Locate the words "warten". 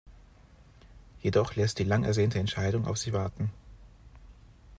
3.13-3.51